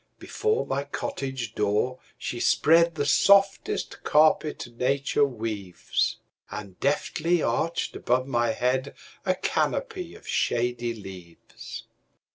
Before 0.17 0.65
my 0.65 0.85
cottage 0.85 1.53
door 1.53 1.99
she 2.17 2.39
spreadThe 2.39 3.05
softest 3.05 4.03
carpet 4.03 4.65
nature 4.75 5.23
weaves, 5.25 6.17
And 6.49 6.79
deftly 6.79 7.43
arched 7.43 7.95
above 7.95 8.25
my 8.25 8.49
headA 8.49 8.95
canopy 9.43 10.15
of 10.15 10.27
shady 10.27 10.95
leaves. 10.95 11.83